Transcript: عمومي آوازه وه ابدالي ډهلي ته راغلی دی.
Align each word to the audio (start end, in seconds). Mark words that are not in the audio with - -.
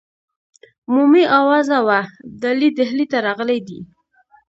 عمومي 0.87 1.23
آوازه 1.39 1.77
وه 1.87 1.99
ابدالي 2.27 2.69
ډهلي 2.77 3.05
ته 3.11 3.17
راغلی 3.25 3.59
دی. 3.67 3.79